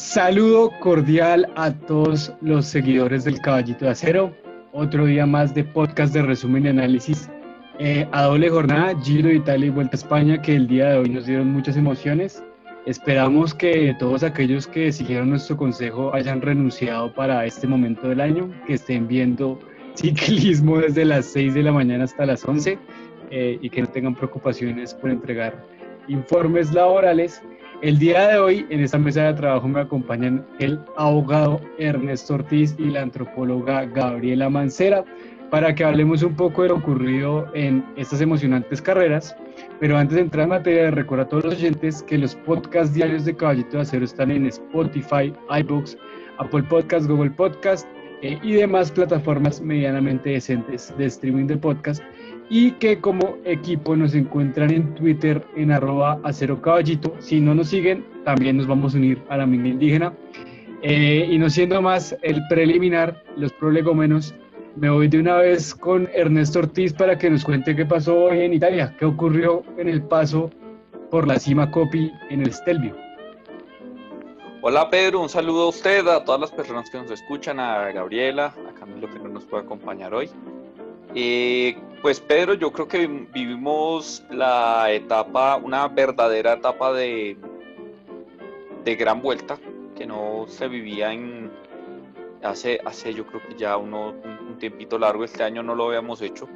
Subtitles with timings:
[0.00, 4.34] Saludo cordial a todos los seguidores del Caballito de Acero.
[4.72, 7.28] Otro día más de podcast de resumen y análisis
[7.78, 10.98] eh, a doble jornada, Giro de Italia y Vuelta a España, que el día de
[10.98, 12.42] hoy nos dieron muchas emociones.
[12.86, 18.50] Esperamos que todos aquellos que siguieron nuestro consejo hayan renunciado para este momento del año,
[18.66, 19.58] que estén viendo
[19.94, 22.78] ciclismo desde las 6 de la mañana hasta las 11
[23.30, 25.62] eh, y que no tengan preocupaciones por entregar
[26.08, 27.42] informes laborales.
[27.82, 32.74] El día de hoy en esta mesa de trabajo me acompañan el abogado Ernesto Ortiz
[32.78, 35.02] y la antropóloga Gabriela Mancera
[35.50, 39.34] para que hablemos un poco de lo ocurrido en estas emocionantes carreras.
[39.80, 43.24] Pero antes de entrar en materia, recuerdo a todos los oyentes que los podcasts diarios
[43.24, 45.96] de Caballito de Acero están en Spotify, iBooks,
[46.36, 47.88] Apple Podcasts, Google Podcasts
[48.20, 52.02] eh, y demás plataformas medianamente decentes de streaming de podcast
[52.50, 57.14] y que como equipo nos encuentran en Twitter en arroba acero caballito.
[57.20, 60.12] Si no nos siguen, también nos vamos a unir a la mina indígena.
[60.82, 64.34] Eh, y no siendo más el preliminar, los prolegómenos,
[64.74, 68.40] me voy de una vez con Ernesto Ortiz para que nos cuente qué pasó hoy
[68.40, 70.50] en Italia, qué ocurrió en el paso
[71.10, 72.96] por la cima Copi en el Stelvio.
[74.62, 78.54] Hola Pedro, un saludo a usted, a todas las personas que nos escuchan, a Gabriela,
[78.68, 80.28] a Camilo que no nos puede acompañar hoy.
[81.14, 87.36] Eh, pues Pedro, yo creo que vivimos la etapa, una verdadera etapa de,
[88.84, 89.58] de gran vuelta,
[89.96, 91.50] que no se vivía en
[92.42, 96.48] hace, hace yo creo que ya un, tiempito largo, este año no lo habíamos hecho.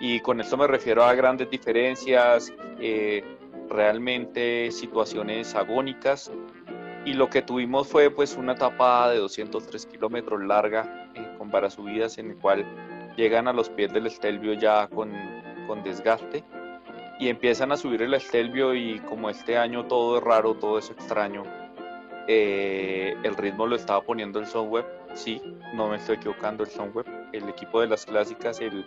[0.00, 3.24] Y con esto me refiero a grandes diferencias, eh,
[3.68, 6.30] realmente situaciones agónicas.
[7.04, 11.74] Y lo que tuvimos fue pues una etapa de 203 kilómetros larga, eh, con varias
[11.74, 12.64] subidas en el cual
[13.16, 15.12] llegan a los pies del Estelvio ya con,
[15.66, 16.44] con desgaste
[17.18, 20.90] y empiezan a subir el Estelvio y como este año todo es raro, todo es
[20.90, 21.44] extraño,
[22.26, 25.42] eh, el ritmo lo estaba poniendo el Sunweb, sí,
[25.74, 28.86] no me estoy equivocando, el Sunweb, el equipo de las clásicas, el,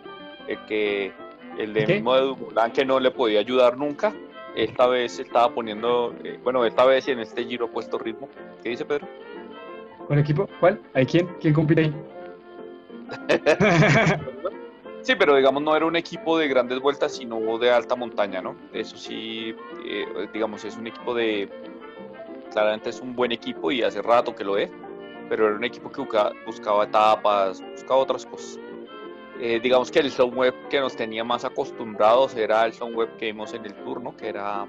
[0.66, 1.12] que
[1.58, 4.12] el de mismo de Dumoulin que no le podía ayudar nunca,
[4.56, 8.28] esta vez estaba poniendo, eh, bueno, esta vez en este giro puesto ritmo.
[8.62, 9.06] ¿Qué dice Pedro?
[10.06, 10.48] ¿Con equipo?
[10.60, 10.80] ¿Cuál?
[10.94, 11.28] ¿Hay quién?
[11.40, 11.94] ¿Quién compite ahí?
[15.02, 18.56] Sí, pero digamos no era un equipo de grandes vueltas, sino de alta montaña, ¿no?
[18.72, 19.54] Eso sí,
[19.84, 21.48] eh, digamos, es un equipo de...
[22.52, 24.70] Claramente es un buen equipo y hace rato que lo es,
[25.28, 26.02] pero era un equipo que
[26.46, 28.60] buscaba, etapas, buscaba otras cosas.
[29.40, 33.52] Eh, digamos que el web que nos tenía más acostumbrados era el web que vimos
[33.52, 34.68] en el turno, que era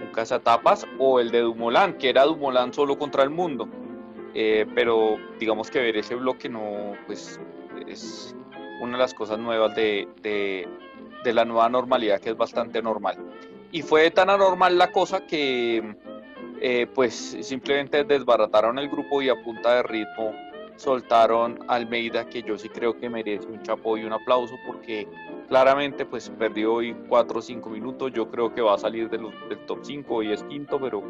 [0.00, 3.68] un etapas o el de Dumoulin, que era Dumoulin solo contra el mundo.
[4.34, 7.40] Eh, pero digamos que ver ese bloque no, pues
[7.88, 8.34] es
[8.80, 13.16] una de las cosas nuevas de, de, la nueva normalidad que es bastante normal.
[13.72, 15.96] Y fue tan anormal la cosa que
[16.60, 20.32] eh, pues simplemente desbarataron el grupo y a punta de ritmo
[20.76, 25.06] soltaron a Almeida, que yo sí creo que merece un chapo y un aplauso porque
[25.48, 29.30] claramente pues perdió hoy 4 o 5 minutos, yo creo que va a salir del
[29.66, 31.02] top 5 y es quinto, pero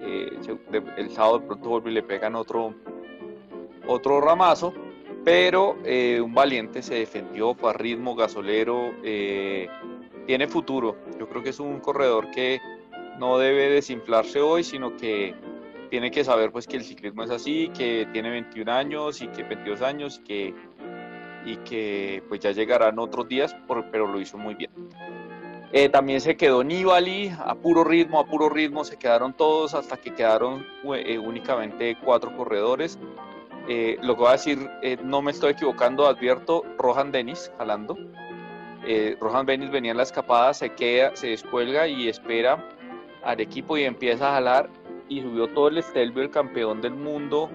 [0.00, 0.38] eh,
[0.96, 2.74] el sábado de pronto vuelve y le pegan otro,
[3.86, 4.72] otro ramazo,
[5.24, 9.68] pero eh, un valiente se defendió, fue a ritmo gasolero, eh,
[10.26, 10.96] tiene futuro.
[11.18, 12.60] Yo creo que es un corredor que
[13.18, 15.34] no debe desinflarse hoy, sino que
[15.90, 19.42] tiene que saber pues que el ciclismo es así, que tiene 21 años y que
[19.42, 20.54] 22 años y que,
[21.44, 23.56] y que pues ya llegarán otros días,
[23.90, 24.70] pero lo hizo muy bien.
[25.72, 29.98] Eh, también se quedó Nibali a puro ritmo, a puro ritmo se quedaron todos hasta
[29.98, 32.98] que quedaron eh, únicamente cuatro corredores.
[33.68, 34.70] Eh, lo que voy a decir,
[35.02, 37.96] no me estoy equivocando, advierto, Rohan Dennis jalando.
[39.20, 42.64] Rohan Dennis venía en la escapada, se queda, se descuelga y espera
[43.22, 44.70] al equipo y empieza a jalar
[45.10, 47.50] y subió todo el Stelvio, el campeón del mundo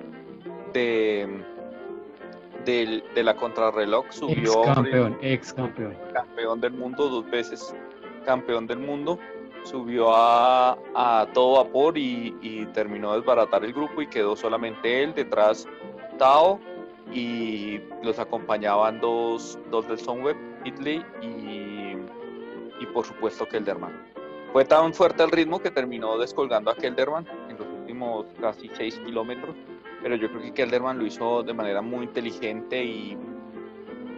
[0.73, 1.43] de,
[2.65, 4.05] de, la contrarreloj.
[4.11, 5.97] Subió ex campeón, ex campeón.
[6.13, 7.73] Campeón del mundo dos veces
[8.23, 9.19] campeón del mundo,
[9.63, 15.67] subió a, todo vapor y, terminó de desbaratar el grupo y quedó solamente él, detrás
[16.17, 16.59] Tao
[17.11, 20.35] y los acompañaban dos, dos del Sunweb,
[20.65, 21.95] Italy y,
[22.79, 24.13] y por supuesto Kelderman.
[24.51, 28.99] Fue tan fuerte el ritmo que terminó descolgando a Kelderman en los últimos casi 6
[28.99, 29.55] kilómetros,
[30.01, 33.17] pero yo creo que Kelderman lo hizo de manera muy inteligente y,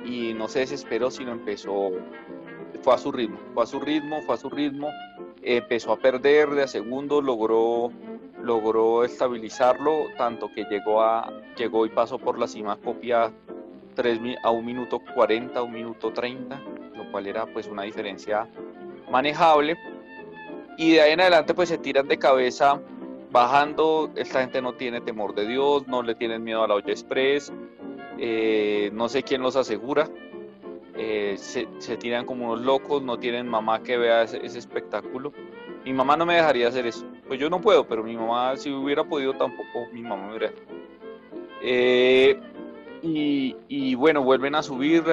[0.05, 1.91] y no se desesperó, sino empezó
[2.81, 4.89] fue a su ritmo, fue a su ritmo, fue a su ritmo,
[5.41, 7.91] empezó a perder de a segundo, logró,
[8.41, 13.31] logró estabilizarlo, tanto que llegó, a, llegó y pasó por la cima copia
[13.95, 16.61] 3, a un minuto 40, un minuto 30,
[16.95, 18.47] lo cual era pues una diferencia
[19.11, 19.77] manejable.
[20.77, 22.81] Y de ahí en adelante pues se tiran de cabeza
[23.31, 26.91] bajando, esta gente no tiene temor de Dios, no le tienen miedo a la olla
[26.91, 27.51] express,
[28.17, 30.09] eh, no sé quién los asegura,
[30.97, 31.65] eh, se,
[31.97, 35.33] tiran como unos locos, no tienen mamá que vea ese, espectáculo.
[35.83, 37.05] Mi mamá no me dejaría hacer eso.
[37.27, 40.53] Pues yo no puedo, pero mi mamá, si hubiera podido, tampoco mi mamá me hubiera.
[41.61, 42.39] Eh,
[43.01, 45.03] y, bueno, vuelven a subir,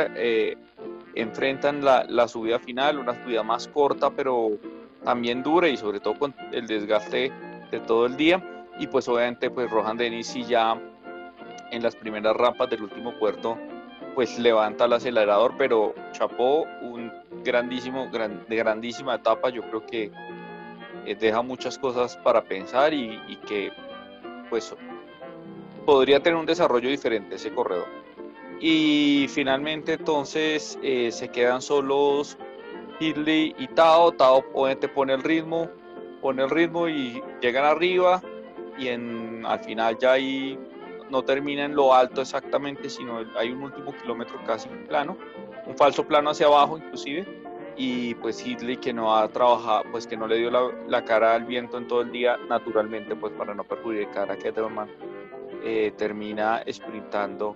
[1.14, 4.52] enfrentan la, subida final, una subida más corta, pero
[5.04, 7.30] también dura y sobre todo con el desgaste
[7.70, 8.42] de todo el día.
[8.78, 10.80] Y pues obviamente pues Rohan Dennis ya
[11.70, 13.58] en las primeras rampas del último puerto
[14.14, 17.12] pues levanta el acelerador, pero chapó un
[17.42, 20.10] grandísimo, de grandísima etapa, yo creo que
[21.06, 23.18] eh, deja muchas cosas para pensar y,
[23.48, 23.72] que
[24.50, 24.74] pues
[25.86, 27.86] podría tener un desarrollo diferente ese corredor.
[28.60, 32.38] Y finalmente entonces eh, se quedan solos
[33.00, 35.68] Hidley y Tao, Tao obviamente pone el ritmo,
[36.20, 38.22] pone el ritmo y llegan arriba
[38.78, 40.58] y en, al final ya ahí
[41.12, 45.16] no termina en lo alto exactamente, sino hay un último kilómetro casi plano,
[45.66, 47.26] un falso plano hacia abajo inclusive,
[47.76, 51.44] y pues Hitley que no ha trabajado, pues que no le dio la, cara al
[51.44, 54.88] viento en todo el día, naturalmente pues para no perjudicar a Ketterman,
[55.62, 57.54] eh, termina sprintando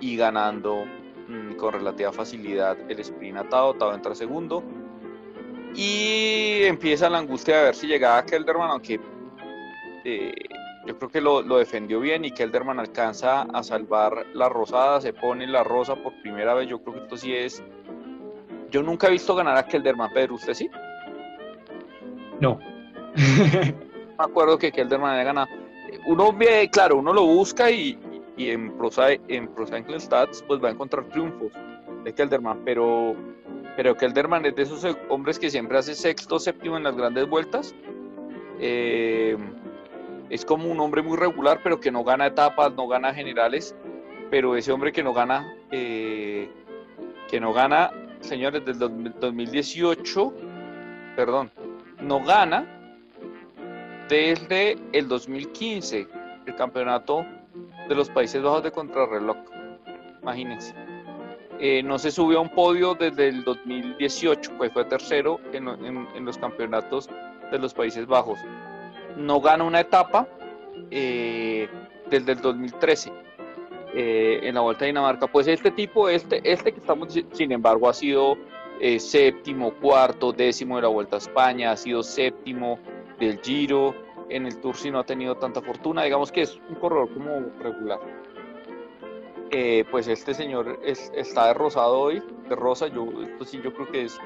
[0.00, 0.84] y ganando
[1.28, 4.64] mm, con relativa facilidad el sprint atado, Tao entra segundo,
[5.76, 8.98] y empieza la angustia de ver si llegaba Kelderman, aunque
[10.04, 10.32] eh,
[10.86, 15.46] yo creo que lo, defendió bien y Kelderman alcanza a salvar la rosada, se pone
[15.46, 16.68] la rosa por primera vez.
[16.68, 17.62] Yo creo que esto sí es.
[18.70, 20.70] Yo nunca he visto ganar a Kelderman, Pedro, ¿usted sí?
[22.40, 22.58] No.
[23.16, 23.74] me
[24.18, 25.48] acuerdo que Kelderman había ganado.
[26.06, 27.98] Uno ve, claro, uno lo busca y,
[28.36, 31.52] en Prosa en Prosa Stats pues va a encontrar triunfos
[32.04, 33.16] de Kelderman, pero
[33.76, 37.74] pero Kelderman es de esos hombres que siempre hace sexto, séptimo en las grandes vueltas.
[38.58, 39.36] Eh,
[40.30, 43.74] es como un hombre muy regular, pero que no gana etapas, no gana generales.
[44.30, 46.50] Pero ese hombre que no gana, eh,
[47.30, 50.34] que no gana, señores, del 2018,
[51.14, 51.50] perdón,
[52.00, 52.66] no gana
[54.08, 56.08] desde el 2015,
[56.46, 57.24] el campeonato
[57.88, 59.36] de los Países Bajos de contrarreloj.
[60.22, 60.74] Imagínense.
[61.58, 66.36] Eh, no se subió a un podio desde el 2018, pues fue tercero en, los
[66.36, 67.08] campeonatos
[67.50, 68.38] de los Países Bajos.
[69.16, 70.28] No gana una etapa
[70.90, 71.68] eh,
[72.10, 73.12] desde el 2013
[73.94, 75.26] eh, en la Vuelta a Dinamarca.
[75.26, 78.36] Pues este tipo, este, este que estamos, sin embargo, ha sido
[78.98, 82.78] séptimo, cuarto, décimo de la Vuelta a España, ha sido séptimo
[83.18, 83.94] del Giro.
[84.28, 87.46] En el Tour si no ha tenido tanta fortuna, digamos que es un corredor como
[87.60, 88.00] regular.
[89.50, 93.06] Eh, pues este señor está de rosado hoy, de rosa, yo,
[93.44, 94.18] sí yo creo que es,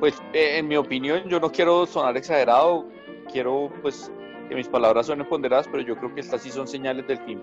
[0.00, 2.86] pues eh, en mi opinión, yo no quiero sonar exagerado,
[3.30, 4.10] quiero pues
[4.48, 7.40] que mis palabras suenen ponderadas, pero yo creo que estas sí son señales del fin,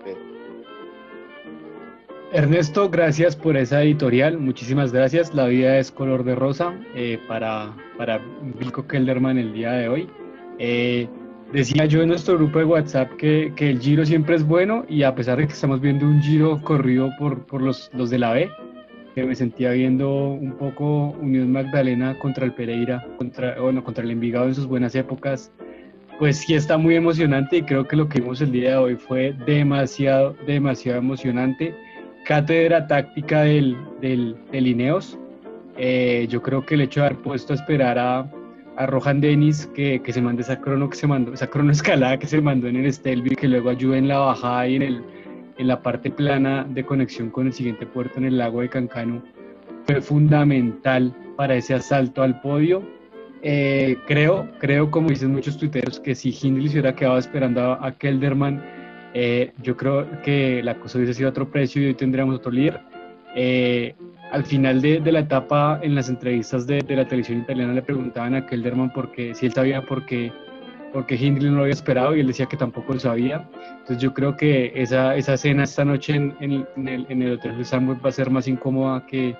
[2.32, 5.32] Ernesto, gracias por esa editorial, muchísimas gracias.
[5.32, 8.20] La vida es color de rosa eh, para, para
[8.58, 10.08] Vilko Kelderman el día de hoy.
[11.52, 15.04] Decía yo en nuestro grupo de WhatsApp que, que, el Giro siempre es bueno y
[15.04, 18.32] a pesar de que estamos viendo un Giro corrido por, por los, los de la
[18.32, 18.50] B,
[19.14, 24.10] que me sentía viendo un poco Unión Magdalena contra el Pereira, contra, bueno, contra el
[24.10, 25.52] Envigado en sus buenas épocas,
[26.18, 28.96] pues sí está muy emocionante y creo que lo que vimos el día de hoy
[28.96, 31.74] fue demasiado, demasiado emocionante.
[32.24, 35.18] Cátedra táctica del, del, del Ineos.
[35.76, 38.30] Eh, yo creo que el hecho de haber puesto a esperar a,
[38.76, 42.18] a Rohan Dennis que, que, se mande esa crono que se mandó, esa crono escalada
[42.18, 44.82] que se mandó en el Stelvio y que luego ayude en la bajada y en,
[44.82, 45.02] el,
[45.58, 49.22] en la parte plana de conexión con el siguiente puerto en el lago de Cancano
[49.86, 52.82] fue fundamental para ese asalto al podio.
[53.42, 57.92] Eh, creo, creo, como dicen muchos tuiteros, que si Hindley se hubiera quedado esperando a,
[57.92, 58.62] Kelderman,
[59.14, 62.80] eh, yo creo que la cosa hubiese sido otro precio y hoy tendríamos otro líder.
[63.34, 63.94] Eh,
[64.32, 68.46] al final de, la etapa, en las entrevistas de, la televisión italiana, le preguntaban a
[68.46, 70.32] Kelderman por qué, si él sabía por qué,
[70.92, 73.48] porque Hindley no lo había esperado y él decía que tampoco lo sabía.
[73.80, 76.66] Entonces yo creo que esa, esa cena esta noche en, el,
[77.08, 79.36] en el, Hotel de Sandwich va a ser más incómoda que,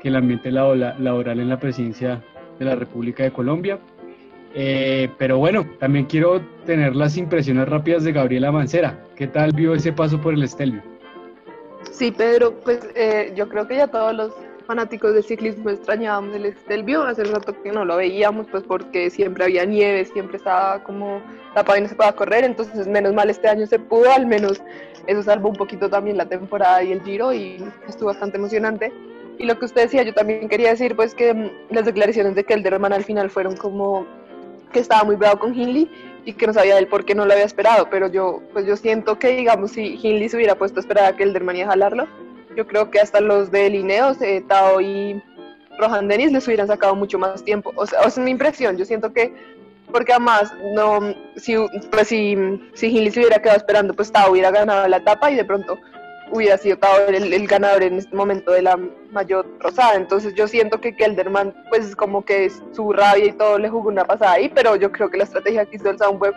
[0.00, 2.22] que el ambiente laboral en la presidencia
[2.58, 3.78] de la República de Colombia.
[4.54, 8.98] Eh, pero bueno, también quiero tener las impresiones rápidas de Gabriela Mancera.
[9.14, 10.82] ¿Qué tal vio ese paso por el Estelvio?
[11.90, 14.32] Sí, Pedro, pues eh, yo creo que ya todos los
[14.66, 19.44] fanáticos del ciclismo extrañábamos el Estelvio, hace rato que no lo veíamos, pues porque siempre
[19.44, 21.22] había nieve, siempre estaba como
[21.54, 24.60] tapado y no se podía correr, entonces menos mal este año se pudo, al menos
[25.06, 28.92] eso salvó un poquito también la temporada y el giro y estuvo bastante emocionante.
[29.38, 32.44] Y lo que usted decía, yo también quería decir pues que mm, las declaraciones de
[32.44, 34.06] Kelderman al final fueron como
[34.72, 35.90] que estaba muy bravo con Hinley
[36.24, 38.76] y que no sabía del por qué no lo había esperado, pero yo, pues yo
[38.76, 41.66] siento que, digamos, si Hinley se hubiera puesto a esperar a que el Derman iba
[41.66, 42.08] a jalarlo,
[42.56, 45.22] yo creo que hasta los de Lineos, eh, Tao y
[45.78, 47.72] Rohan Dennis les hubieran sacado mucho más tiempo.
[47.76, 48.76] O sea, es mi impresión.
[48.76, 49.34] Yo siento que,
[49.92, 51.54] porque además, no, si,
[51.90, 52.36] pues si,
[52.74, 55.78] si Hinley se hubiera quedado esperando, pues Tao hubiera ganado la etapa y de pronto
[56.30, 58.78] hubiera sido Tao el, ganador en este momento de la
[59.10, 59.94] mayor rosada.
[59.94, 64.04] Entonces yo siento que Kelderman, pues como que su rabia y todo le jugó una
[64.04, 66.34] pasada ahí, pero yo creo que la estrategia que hizo el Soundweb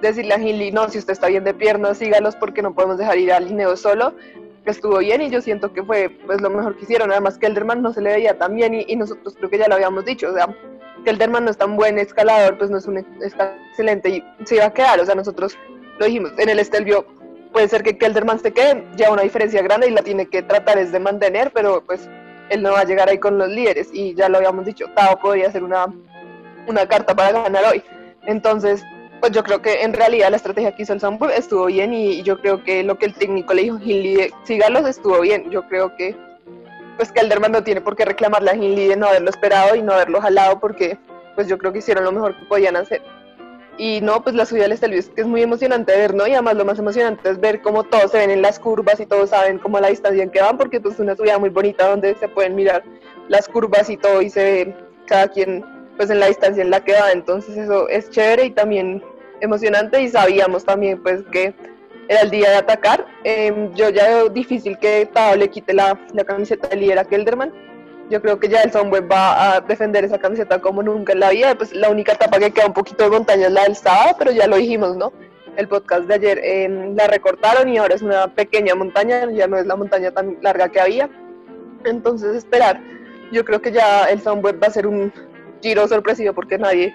[0.00, 3.18] decirle a Hinley, no, si usted está bien de piernas, sígalos porque no podemos dejar
[3.18, 4.14] ir al Lineo solo,
[4.66, 7.10] estuvo bien y yo siento que fue pues lo mejor que hicieron.
[7.10, 9.74] Además que Elderman no se le veía tan bien y, nosotros creo que ya lo
[9.74, 10.54] habíamos dicho, o sea,
[11.04, 14.66] que Elderman no es tan buen escalador, pues no es un excelente y se iba
[14.66, 15.56] a quedar, o sea, nosotros
[15.98, 17.06] lo dijimos, en el Estelvio
[17.52, 20.78] puede ser que Kelderman se quede, ya una diferencia grande y la tiene que tratar
[20.78, 22.08] es de mantener, pero pues
[22.50, 25.18] él no va a llegar ahí con los líderes y ya lo habíamos dicho, Tao
[25.18, 25.86] podría ser una,
[26.66, 27.82] una carta para ganar hoy.
[28.26, 28.82] Entonces,
[29.20, 32.22] pues yo creo que en realidad la estrategia que hizo el Sampo estuvo bien y
[32.22, 35.48] yo creo que lo que el técnico le dijo a Hinley sígalos estuvo bien.
[35.48, 36.16] Yo creo que
[36.96, 39.82] pues que Alderman no tiene por qué reclamarle a Hinley de no haberlo esperado y
[39.82, 40.98] no haberlo jalado porque
[41.36, 43.00] pues yo creo que hicieron lo mejor que podían hacer.
[43.78, 46.26] Y no, pues la subida del Estelvio es que es muy emocionante ver, ¿no?
[46.26, 49.06] Y además lo más emocionante es ver cómo todos se ven en las curvas y
[49.06, 51.88] todos saben cómo la distancia en que van, porque pues es una subida muy bonita
[51.88, 52.84] donde se pueden mirar
[53.28, 54.76] las curvas y todo y se ve
[55.06, 55.64] cada quien
[55.96, 57.12] pues en la distancia en la que va.
[57.12, 59.02] Entonces eso es chévere y también
[59.40, 61.54] emocionante y sabíamos también pues que
[62.08, 63.06] era el día de atacar.
[63.24, 67.04] Em, yo ya veo difícil que Tao le quite la, la camiseta de líder a
[67.04, 67.52] Kelderman.
[68.12, 71.30] Yo creo que ya el Sunweb va a defender esa camiseta como nunca en la
[71.30, 71.54] vida.
[71.54, 74.30] Pues la única etapa que queda un poquito de montaña es la del sábado, pero
[74.32, 75.14] ya lo dijimos, ¿no?
[75.56, 79.56] El podcast de ayer em, la recortaron y ahora es una pequeña montaña, ya no
[79.56, 81.08] es la montaña tan larga que había.
[81.86, 82.82] Entonces esperar.
[83.32, 85.10] Yo creo que ya el Sunweb va a ser un
[85.62, 86.92] giro sorpresivo porque nadie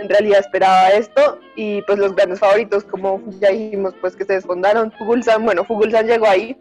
[0.00, 4.32] en realidad esperaba esto y pues los grandes favoritos como ya dijimos pues que se
[4.32, 6.56] desfondaron Fugulsan, bueno Fugulsan llegó ahí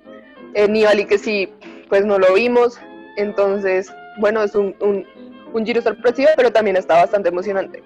[0.54, 1.52] eh, Nibali que sí
[1.90, 2.80] pues no lo vimos
[3.18, 5.06] entonces bueno es un, un,
[5.54, 7.84] un giro sorpresivo pero también está bastante emocionante.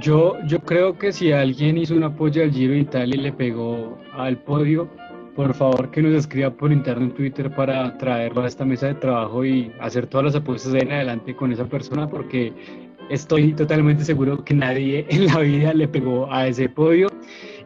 [0.00, 3.32] Yo, yo creo que si alguien hizo un apoyo al Giro de Italia y le
[3.32, 4.88] pegó al podio,
[5.34, 8.94] por favor que nos escriba por interno en Twitter para traerlo a esta mesa de
[8.94, 12.52] trabajo y hacer todas las apuestas de en adelante con esa persona porque
[13.10, 17.08] estoy totalmente seguro que nadie en la vida le pegó a ese podio.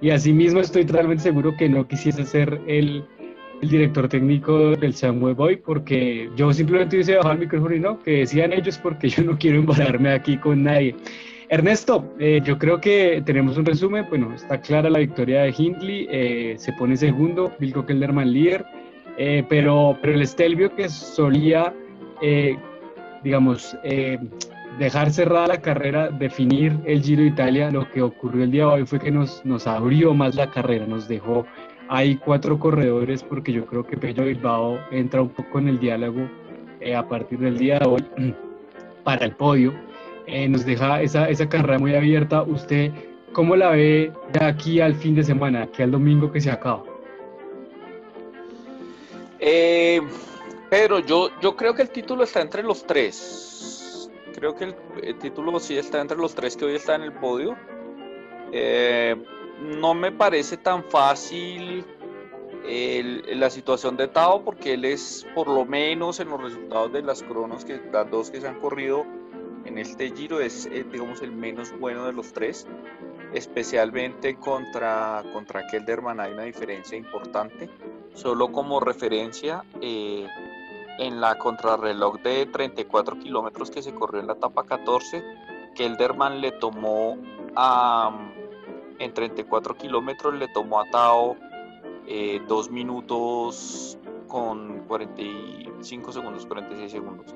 [0.01, 3.05] Y asimismo estoy totalmente seguro que no quisiese ser el,
[3.63, 8.03] el director técnico del Samuel Boy porque yo simplemente hubiese bajado el micrófono y no,
[8.03, 10.97] que decían ellos porque yo no quiero embarrarme aquí con nadie.
[11.49, 16.09] Ernesto, eh, yo creo que tenemos un resumen, bueno, está clara la victoria de Hindley,
[16.11, 18.65] eh, se pone segundo, Vilko Kelderman líder,
[19.17, 21.73] eh, pero, pero el Stelvio que solía,
[23.23, 23.77] digamos,
[24.79, 28.71] dejar cerrada la carrera, definir el Giro de Italia, lo que ocurrió el día de
[28.71, 31.47] hoy fue que nos, nos abrió más la carrera, nos dejó
[31.89, 36.29] ahí cuatro corredores, porque yo creo que Pello Bilbao entra un poco en el diálogo
[36.81, 38.05] eh, a partir del día de hoy
[39.05, 39.73] para el podio.
[40.27, 42.43] Eh, nos deja esa, esa carrera muy abierta.
[42.43, 42.93] ¿Usted
[43.33, 46.85] cómo la ve de aquí al fin de semana, aquí al domingo que se acaba?
[49.41, 50.01] Eh,
[50.71, 53.53] Pedro, yo, yo creo que el título está entre los tres
[54.43, 54.75] creo que
[55.05, 57.57] el, título sí está entre los tres que hoy está en el podio.
[58.51, 59.15] Eh,
[59.63, 61.85] no me parece tan fácil
[62.65, 67.23] la situación de Tao porque él es por lo menos en los resultados de las
[67.23, 69.05] cronos que las dos que se han corrido
[69.65, 72.67] en este giro es eh, digamos el menos bueno de los tres
[73.33, 77.69] especialmente contra contra Kelderman hay una diferencia importante.
[78.15, 80.27] Solo como referencia eh,
[80.99, 85.25] en la contrarreloj de 34 kilómetros que se corrió en la etapa 14,
[85.75, 87.17] Kelderman le tomó
[87.57, 88.31] a,
[89.05, 91.37] en 34 kilómetros le tomó a Tao
[92.07, 97.35] eh, 2 minutos con 45 segundos, 46 segundos.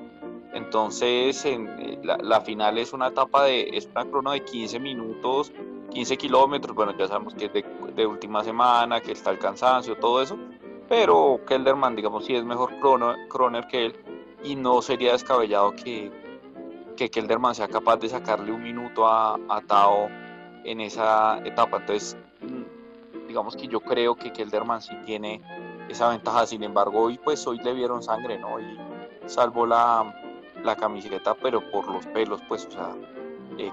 [0.53, 5.51] Entonces, en, eh, la, final es una etapa de, es una crono de 15 minutos,
[5.91, 6.75] 15 kilómetros.
[6.75, 10.37] Bueno, ya sabemos que es de, de última semana, que está el cansancio, todo eso
[10.87, 13.95] pero Kelderman, digamos, sí es mejor Kroner que él
[14.43, 16.11] y no sería descabellado que,
[16.95, 20.09] que Kelderman sea capaz de sacarle un minuto a, a Tao
[20.67, 21.77] en esa etapa.
[21.77, 22.17] Entonces,
[23.27, 25.41] digamos que yo creo que Kelderman sí tiene
[25.89, 26.45] esa ventaja.
[26.45, 28.59] Sin embargo, hoy pues hoy le vieron sangre, ¿no?
[28.59, 28.77] Y
[29.25, 30.13] salvo la,
[30.63, 32.95] la camiseta, pero por los pelos, pues, o sea,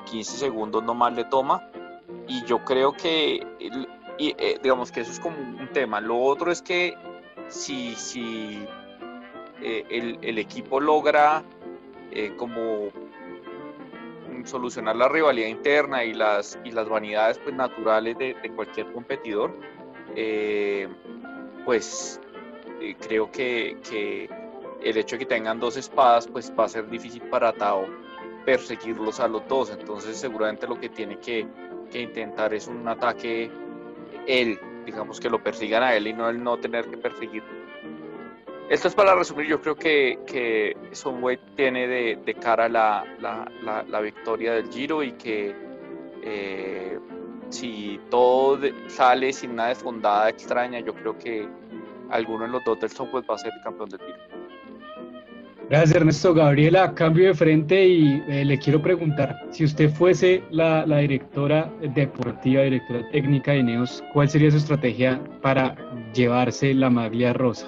[0.06, 1.68] 15 eh, segundos nomás le toma.
[2.26, 3.46] Y yo creo que
[4.18, 6.00] y eh, digamos que eso es como un tema.
[6.00, 6.94] Lo otro es que
[7.48, 8.64] si, si
[9.60, 11.42] eh, el, equipo logra
[12.10, 12.90] eh, como
[14.44, 19.56] solucionar la rivalidad interna y las, y las vanidades pues, naturales de, cualquier competidor,
[20.14, 20.88] eh,
[21.64, 22.20] pues
[22.80, 24.28] eh, creo que, que,
[24.82, 27.86] el hecho de que tengan dos espadas pues va a ser difícil para Tao
[28.44, 31.46] perseguirlos a los dos, entonces seguramente lo que tiene que,
[31.90, 33.50] que intentar es un ataque
[34.26, 37.42] él, digamos que lo persigan a él y no el no tener que perseguir
[38.70, 44.54] esto es para resumir, yo creo que, que Sunway tiene de, cara la, la, victoria
[44.54, 45.54] del Giro y que
[46.22, 46.98] eh,
[47.50, 51.46] si todo sale sin una desfondada extraña, yo creo que
[52.10, 54.18] alguno de los dos del Sunway va a ser campeón del Giro.
[55.68, 56.34] Gracias Ernesto.
[56.34, 61.70] Gabriela, cambio de frente y eh, le quiero preguntar, si usted fuese la, la, directora
[61.94, 65.74] deportiva, directora técnica de Neos, ¿cuál sería su estrategia para
[66.12, 67.66] llevarse la maglia rosa?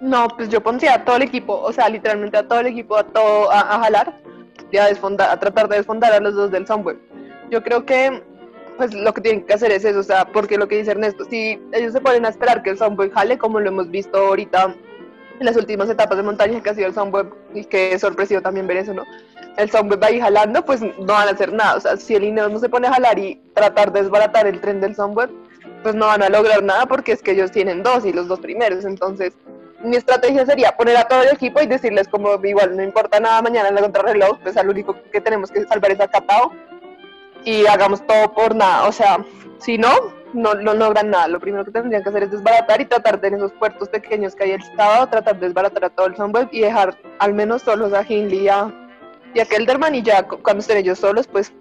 [0.00, 2.96] No, pues yo pondría a todo el equipo, o sea, literalmente a todo el equipo
[2.96, 4.14] a todo a, jalar
[4.70, 6.98] y a, desfondar, a tratar de desfondar a los dos del Sunweb.
[7.50, 8.22] Yo creo que
[8.76, 11.24] pues lo que tienen que hacer es eso, o sea, porque lo que dice Ernesto,
[11.30, 14.74] si ellos se ponen a esperar que el Sunweb jale, como lo hemos visto ahorita
[15.38, 18.42] en las últimas etapas de montaña que ha sido el Sunweb, y que es sorpresivo
[18.42, 19.04] también ver eso, ¿no?
[19.56, 22.24] El Sunweb va ahí jalando, pues no van a hacer nada, o sea, si el
[22.24, 25.30] Ineos no se pone a jalar y tratar de desbaratar el tren del Sunweb,
[25.82, 28.40] pues no van a lograr nada porque es que ellos tienen dos y los dos
[28.40, 29.34] primeros, entonces
[29.86, 33.40] mi estrategia sería poner a todo el equipo y decirles como igual no importa nada
[33.40, 36.52] mañana en la contrarreloj, pues al único que tenemos que salvar es a Capao
[37.44, 39.24] y hagamos todo por nada, o sea,
[39.58, 39.90] si no,
[40.32, 43.28] no, no logran nada, lo primero que tendrían que hacer es desbaratar y tratar de
[43.28, 46.48] en esos puertos pequeños que hay el sábado, tratar de desbaratar a todo el Sunweb
[46.50, 48.72] y dejar al menos solos a Hindley y a,
[49.34, 51.52] y a Kelderman y ya cuando estén ellos solos, pues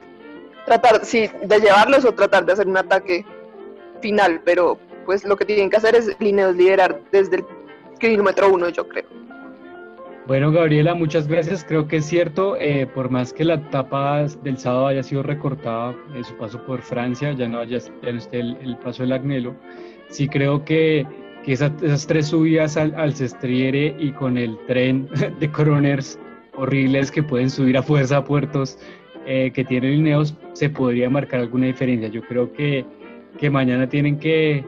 [0.65, 3.23] tratar sí, de llevarlos o tratar de hacer un ataque
[4.01, 7.45] final, pero pues lo que tienen que hacer es lineos liderar desde el
[7.99, 9.05] kilómetro uno, yo creo.
[10.27, 11.63] Bueno, Gabriela, muchas gracias.
[11.63, 15.95] Creo que es cierto, eh, por más que la etapa del sábado haya sido recortada,
[16.15, 19.55] en su paso por Francia, ya no, haya, ya no esté el, paso del Agnelo,
[20.09, 21.05] sí creo que,
[21.43, 25.07] que esas tres subidas al, al Sestriere y con el tren
[25.39, 26.17] de coroners
[26.57, 28.79] horribles que pueden subir a fuerza a puertos
[29.27, 32.07] eh, que tienen lineos, se podría marcar alguna diferencia.
[32.07, 32.85] Yo creo que,
[33.37, 34.63] que mañana tienen que,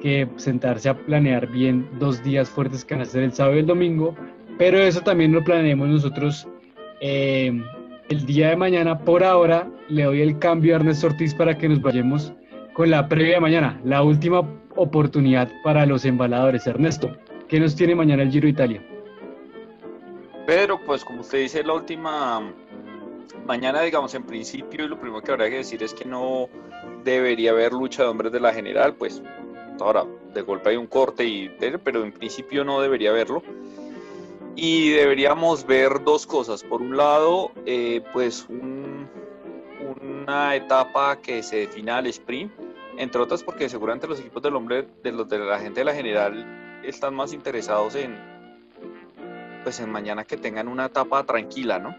[0.00, 3.60] que sentarse a planear bien dos días fuertes que van a ser el sábado y
[3.60, 4.14] el domingo,
[4.58, 6.48] pero eso también lo planeemos nosotros
[7.00, 7.52] eh,
[8.08, 8.98] el día de mañana.
[8.98, 12.32] Por ahora le doy el cambio a Ernesto Ortiz para que nos vayamos
[12.72, 14.40] con la previa de mañana, la última
[14.76, 16.66] oportunidad para los embaladores.
[16.66, 17.16] Ernesto,
[17.48, 18.82] ¿qué nos tiene mañana el Giro Italia?
[20.46, 22.40] Pedro, pues como usted dice, la última
[23.46, 26.48] mañana, digamos, en principio, lo primero que habría que decir es que no
[27.04, 29.22] debería haber lucha de hombres de la general, pues
[29.80, 31.50] Ahora, de golpe hay un corte, y,
[31.82, 33.42] pero en principio no debería haberlo.
[34.54, 36.62] Y deberíamos ver dos cosas.
[36.62, 42.52] Por un lado, eh, pues una etapa que se defina al sprint,
[42.96, 45.94] entre otras porque seguramente los equipos del hombre, de los de la gente de la
[45.94, 48.16] general, están más interesados en,
[49.62, 51.94] pues en mañana que tengan una etapa tranquila, ¿no?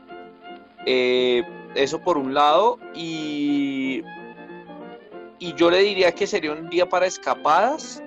[0.86, 1.44] Eh,
[1.76, 4.02] eso por un lado, y
[5.40, 8.02] y yo le diría que sería un día para escapadas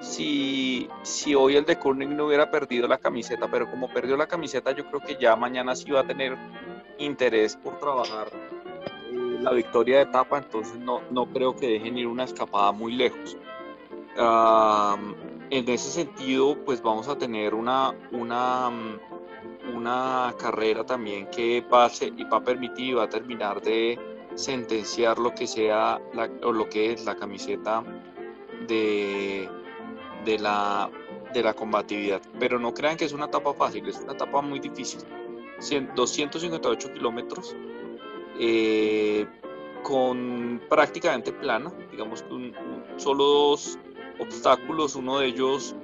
[0.00, 4.26] si, si hoy el de Kurnig no hubiera perdido la camiseta, pero como perdió la
[4.26, 6.36] camiseta, yo creo que ya mañana sí va a tener
[6.98, 12.06] interés por trabajar eh, la victoria de etapa, entonces no, no creo que dejen ir
[12.06, 13.36] una escapada muy lejos.
[15.50, 18.70] en ese sentido, pues vamos a tener una, una,
[19.74, 23.98] una carrera también que pase y va a permitir y va a terminar de
[24.34, 26.00] sentenciar lo que sea
[26.42, 27.82] o lo que es la camiseta
[28.66, 29.48] de,
[30.24, 30.90] de, la,
[31.32, 32.22] de la combatividad.
[32.38, 35.00] Pero no crean que es una etapa fácil, es una etapa muy difícil.
[35.94, 37.54] 258 kilómetros
[38.38, 39.26] eh,
[39.82, 42.52] con prácticamente plana, digamos que
[42.96, 43.78] solo dos
[44.18, 45.74] obstáculos, uno de ellos,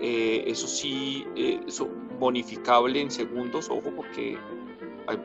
[0.00, 1.60] eh, eso sí, eh,
[2.18, 4.38] bonificable en segundos, ojo, porque
[5.06, 5.18] hay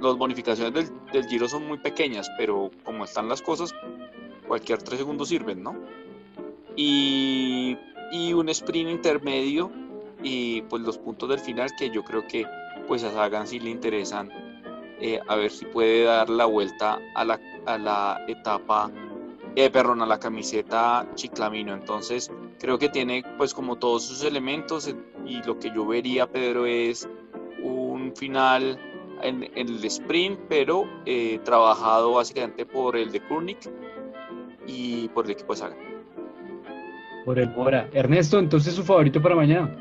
[0.00, 3.74] las bonificaciones del, del, Giro son muy pequeñas, pero como están las cosas,
[4.46, 5.76] cualquier tres segundos sirven, ¿no?
[6.76, 7.76] Y,
[8.12, 9.70] y, un sprint intermedio
[10.22, 12.46] y pues los puntos del final que yo creo que
[12.86, 14.30] pues a Sagan sí le interesan
[15.00, 18.90] eh, a ver si puede dar la vuelta a la, a la etapa,
[19.56, 21.72] eh, perdón, a la camiseta Chiclamino.
[21.72, 26.66] Entonces creo que tiene pues como todos sus elementos y lo que yo vería, Pedro,
[26.66, 27.08] es
[27.62, 28.78] un final
[29.22, 33.58] en, el sprint, pero eh, trabajado básicamente por el de Kurnik
[34.66, 35.76] y por el equipo de Saga.
[37.24, 37.88] Por el Bora.
[37.92, 39.76] Ernesto, entonces su favorito para mañana.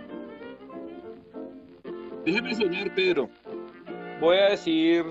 [2.25, 3.30] Déjeme soñar, Pedro.
[4.19, 5.06] Voy a decir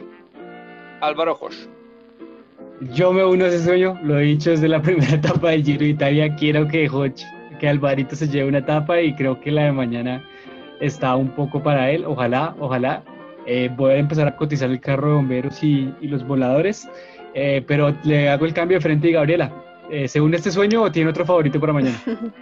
[1.01, 1.67] Álvaro Josh.
[2.93, 5.81] Yo me uno a ese sueño, lo he dicho desde la primera etapa del Giro
[5.81, 7.25] de Italia, quiero que Hodge,
[7.59, 10.25] que Alvarito se lleve una etapa y creo que la de mañana
[10.81, 13.03] está un poco para él, ojalá, ojalá.
[13.51, 16.87] Eh, voy a empezar a cotizar el carro de bomberos y, los voladores,
[17.33, 19.51] eh, pero le hago el cambio de frente y Gabriela.
[19.91, 21.99] Eh, ¿Se une este sueño o tiene otro favorito para mañana?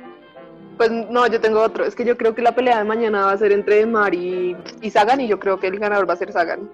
[0.76, 1.86] Pues no, yo tengo otro.
[1.86, 4.54] Es que yo creo que la pelea de mañana va a ser entre Mar y,
[4.82, 6.68] y Sagan y yo creo que el ganador va a ser Sagan.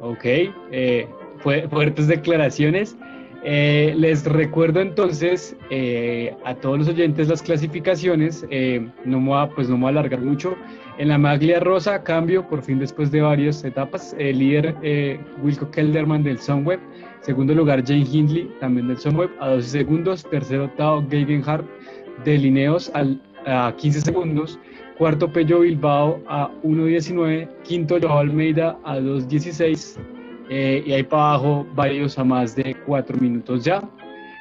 [0.00, 1.06] Ok, eh,
[1.42, 2.96] fuertes declaraciones.
[3.44, 8.46] Eh, les recuerdo entonces eh, a todos los oyentes las clasificaciones.
[9.04, 10.56] no, me voy pues no me voy a alargar mucho.
[10.98, 14.14] En la maglia rosa, cambio por fin después de varias etapas.
[14.18, 14.74] El líder
[15.42, 16.80] Wilco Kelderman del Sunweb.
[17.20, 20.24] Segundo lugar, Jane Hindley, también del Sunweb, a 12 segundos.
[20.24, 21.66] Tercero, Tao Gegenhardt
[22.24, 22.90] de Lineos
[23.46, 24.58] a 15 segundos
[24.96, 30.15] cuarto Pello Bilbao a 1.19, quinto Joao Almeida a 2.16
[30.48, 33.82] eh, y ahí para abajo varios a más de 4 minutos ya.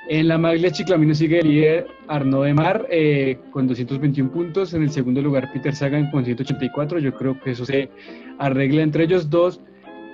[0.08, 4.84] En la maglia Chiclamino sigue el líder Arnaud de Mar eh, con 221 puntos, en
[4.84, 7.90] el segundo lugar Peter Sagan con 184, yo creo que eso se
[8.38, 9.62] arregla entre ellos dos.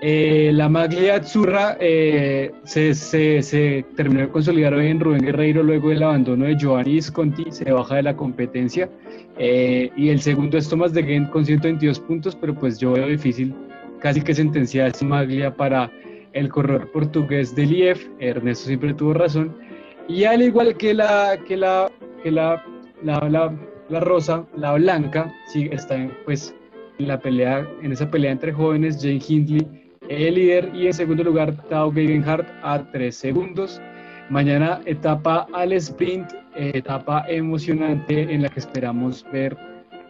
[0.04, 5.90] Eh, la maglia Azzurra se, se, se, terminó de consolidar hoy en Rubén Guerreiro luego
[5.90, 8.90] del abandono de Giovanni Visconti, se baja de la competencia.
[9.38, 13.08] Eh, y el segundo es Thomas de Gent con 122 puntos, pero pues yo veo
[13.08, 13.56] difícil
[14.02, 15.92] casi que sentenciar su maglia para
[16.34, 18.08] el corredor portugués del IEF.
[18.20, 19.56] Ernesto siempre tuvo razón.
[20.08, 21.92] Y al igual que la, que la,
[22.24, 22.64] que la,
[23.04, 23.56] la,
[23.90, 26.54] la, rosa, la blanca, sí, está pues
[26.98, 29.68] en la pelea, en esa pelea entre jóvenes, Jane Hindley,
[30.10, 33.82] el líder, y en segundo lugar, Tao Gegenhardt a 3 segundos.
[34.30, 39.58] Mañana etapa al sprint etapa emocionante en la que esperamos ver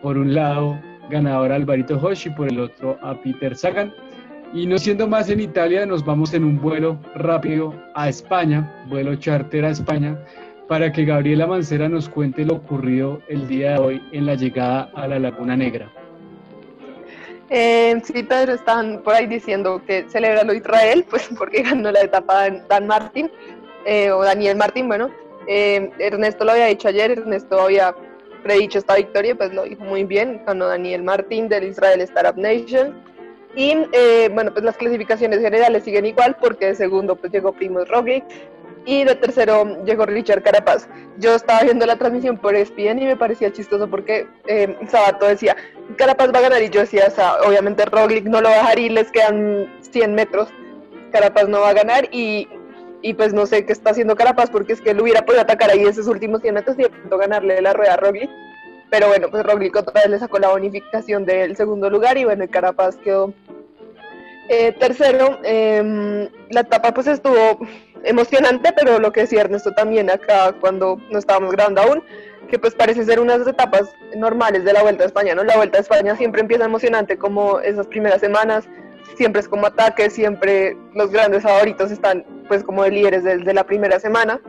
[0.02, 3.94] por un lado ganador Alvarito Hoshi, por el otro a Peter Sagan.
[4.54, 9.16] Y no siendo más en Italia, nos vamos en un vuelo rápido a España, vuelo
[9.16, 10.18] charter a España,
[10.68, 14.90] para que Gabriela Mancera nos cuente lo ocurrido el día de hoy en la llegada
[14.94, 15.90] a la Laguna Negra.
[17.50, 22.02] Eh, sí, Pedro, están por ahí diciendo que celebra lo Israel, pues porque ganó la
[22.02, 23.30] etapa Dan Martin,
[23.86, 25.10] eh, o Daniel Martín, bueno,
[25.48, 27.94] eh, Ernesto lo había dicho ayer, Ernesto había
[28.44, 33.04] predicho esta victoria, pues lo dijo muy bien, ganó Daniel Martín del Israel Startup Nation.
[33.56, 37.84] Y eh, bueno, pues las clasificaciones generales siguen igual porque de segundo pues llegó Primo
[37.84, 38.24] Roglic
[38.86, 40.88] y de tercero llegó Richard Carapaz.
[41.18, 45.56] Yo estaba viendo la transmisión por ESPN y me parecía chistoso porque eh, Sabato decía,
[45.98, 48.58] Carapaz va a ganar y yo decía, o sea, obviamente Roglic no lo va a
[48.60, 50.50] dejar y les quedan 100 metros,
[51.12, 52.48] Carapaz no va a ganar y
[53.02, 55.72] y pues no sé qué está haciendo Carapaz porque es que él hubiera podido atacar
[55.72, 58.30] ahí esos últimos 100 metros y de ganarle la rueda a Roglic.
[58.90, 62.44] Pero bueno, pues Roglic otra vez le sacó la bonificación del segundo lugar y bueno,
[62.44, 63.34] el Carapaz quedó
[64.50, 65.40] eh, tercero.
[65.44, 67.60] Em, la etapa pues estuvo
[68.04, 72.04] emocionante, pero lo que decía Ernesto también acá cuando no estábamos grabando aún,
[72.50, 75.44] que pues parece ser unas etapas normales de la Vuelta a España, ¿no?
[75.44, 78.66] La Vuelta a España siempre empieza emocionante como esas primeras semanas,
[79.16, 83.66] siempre es como ataque, siempre los grandes favoritos están pues como de líderes desde la
[83.66, 84.42] primera semana.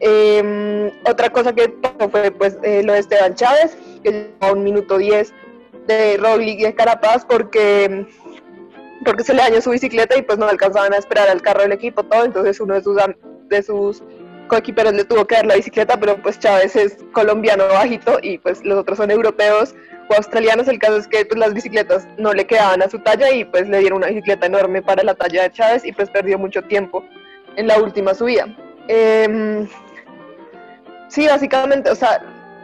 [0.00, 4.52] Em, otra cosa que pasó fue pues eh, lo de Esteban Chávez, que llegó a
[4.52, 5.32] un minuto 10
[5.86, 8.06] de Roglic y de Carapaz porque,
[9.04, 11.72] porque se le dañó su bicicleta y pues no alcanzaban a esperar al carro del
[11.72, 12.96] equipo todo, entonces uno de sus,
[13.48, 14.02] de sus
[14.48, 18.64] coequiperos le tuvo que dar la bicicleta, pero pues Chávez es colombiano bajito y pues
[18.64, 19.74] los otros son europeos
[20.16, 20.68] australianos.
[20.68, 23.68] El caso es que pues, las bicicletas no le quedaban a su talla y pues
[23.68, 27.04] le dieron una bicicleta enorme para la talla de Chávez y pues perdió mucho tiempo
[27.56, 28.46] en la última subida.
[28.88, 29.68] Em,
[31.08, 32.22] sí, básicamente, o sea,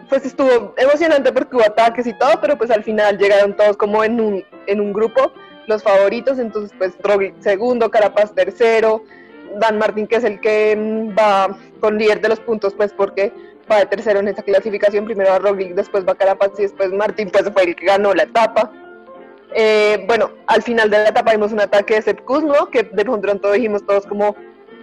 [0.08, 4.04] pues estuvo emocionante porque hubo ataques y todo, pero pues al final llegaron todos como
[4.04, 5.32] en un, en un grupo,
[5.66, 9.02] los favoritos, entonces pues Roglic segundo, Carapaz tercero,
[9.56, 13.32] Dan Martín que es el que mm, va con líder de los puntos pues porque
[13.70, 17.30] va de tercero en esta clasificación, primero va Roglic, después va Carapaz y después Martín,
[17.30, 18.70] pues fue el que ganó la etapa.
[19.54, 22.70] Eh, bueno, al final de la etapa vimos un ataque de Sepp ¿no?
[22.70, 24.34] que de pronto dijimos todos como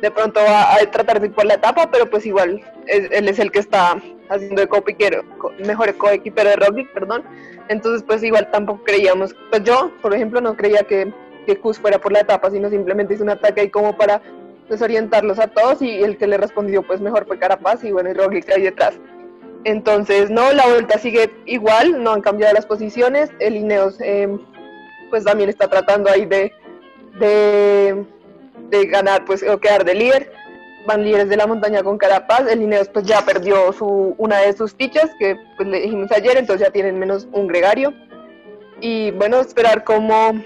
[0.01, 3.37] de pronto va a tratar de ir por la etapa, pero pues igual él es
[3.37, 5.23] el que está haciendo de copiquero,
[5.65, 7.23] mejor coequipero de Roglic, perdón.
[7.67, 11.13] Entonces pues igual tampoco creíamos, pues yo por ejemplo no creía que,
[11.45, 14.21] que Kuz fuera por la etapa, sino simplemente hizo un ataque ahí como para
[14.71, 18.13] desorientarlos a todos y el que le respondió pues mejor fue Carapaz y bueno, y
[18.13, 18.95] Roglic ahí detrás.
[19.63, 24.27] Entonces, no, la vuelta sigue igual, no han cambiado las posiciones, el Ineos eh,
[25.11, 26.51] pues también está tratando ahí de,
[27.19, 28.03] de,
[28.71, 30.31] de, ganar pues o quedar de líder,
[30.87, 34.53] van líderes de la montaña con Carapaz, el Ineos pues ya perdió su, una de
[34.53, 37.93] sus fichas que pues le dijimos ayer, entonces ya tienen menos un gregario
[38.79, 40.41] y bueno, esperar cómo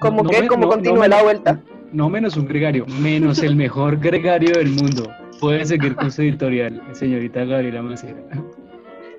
[0.00, 0.40] ¿Cómo No que?
[0.40, 1.60] me- ¿Cómo no- no la vuelta?
[1.92, 5.10] No menos un gregario, menos el mejor gregario del mundo.
[5.40, 8.16] Puede seguir con su editorial, señorita Gabriela Macera.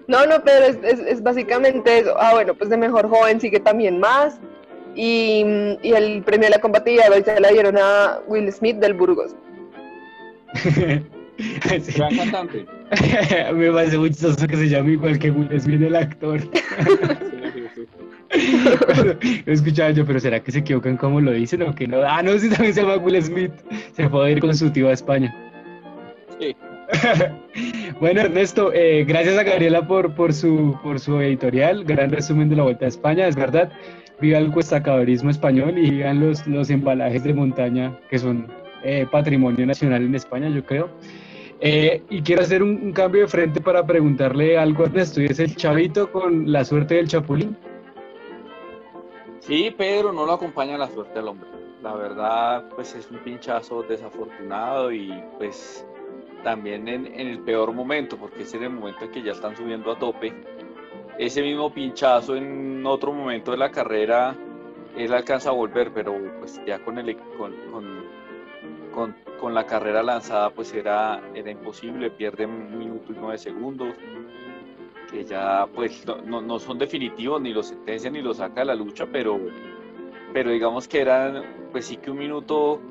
[0.08, 2.14] No, no, pero es, es- es básicamente eso.
[2.20, 4.40] Ah, bueno, pues de mejor joven sigue también más.
[4.96, 5.44] Y,
[5.82, 9.36] y el premio de la combatividad hoy se la dieron a Will Smith del Burgos.
[11.36, 11.94] Sí.
[11.98, 12.64] Gran cantante.
[13.56, 16.40] Me parece muy chistoso que se llame igual que Will Smith el actor.
[18.86, 19.16] Cuando
[19.46, 22.02] Lo escuchaba yo, pero ¿será que se equivocan como lo dicen o que no?
[22.04, 23.52] Ah, no, sí también se llama Will Smith.
[23.96, 25.34] Se puede ir con su tío a España.
[26.40, 26.56] Sí.
[28.00, 32.56] bueno, Ernesto, eh, gracias a Gabriela por, por, su, por su editorial, gran resumen de
[32.56, 33.72] la Vuelta a España, es verdad.
[34.20, 38.48] Viva el cuestacadorismo español y vivan los, los embalajes de montaña que son
[38.84, 40.90] eh, patrimonio nacional en España, yo creo.
[41.62, 45.26] Eh, y quiero hacer un, un cambio de frente para preguntarle algo a Ernesto, y
[45.26, 47.56] es el chavito con la suerte del chapulín.
[49.46, 51.50] Sí, Pedro no lo acompaña la suerte al hombre.
[51.82, 55.86] La verdad, pues es un pinchazo desafortunado y pues
[56.46, 59.92] también en, el peor momento, porque es en el momento en que ya están subiendo
[59.92, 60.34] a tope.
[61.20, 64.34] Ese mismo pinchazo en otro momento de la carrera,
[64.96, 67.54] él alcanza a volver, pero pues ya con, el, con,
[68.94, 73.94] con, con la carrera lanzada pues era, era imposible, pierde un minuto y nueve segundos
[75.14, 78.76] que ya pues no, no, son definitivos, ni lo sentencia ni lo saca de la
[78.76, 79.40] lucha, pero,
[80.34, 82.82] pero digamos que eran, pues sí que un minuto,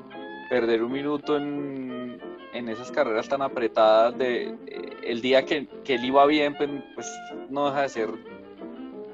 [0.49, 2.17] perder un minuto en,
[2.53, 6.69] en esas carreras tan apretadas, de, eh, el día que, que él iba bien, pues,
[6.95, 7.11] pues
[7.49, 8.09] no deja de ser,